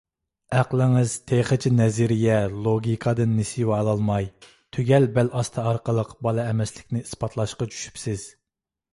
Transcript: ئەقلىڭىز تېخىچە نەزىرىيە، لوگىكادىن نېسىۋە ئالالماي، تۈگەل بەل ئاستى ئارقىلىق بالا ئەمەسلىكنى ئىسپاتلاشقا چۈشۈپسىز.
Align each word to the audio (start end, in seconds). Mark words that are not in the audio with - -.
ئەقلىڭىز 0.59 1.11
تېخىچە 1.31 1.71
نەزىرىيە، 1.79 2.37
لوگىكادىن 2.67 3.35
نېسىۋە 3.39 3.75
ئالالماي، 3.79 4.25
تۈگەل 4.77 5.05
بەل 5.19 5.29
ئاستى 5.41 5.61
ئارقىلىق 5.65 6.15
بالا 6.29 6.47
ئەمەسلىكنى 6.53 7.03
ئىسپاتلاشقا 7.03 7.69
چۈشۈپسىز. 7.75 8.25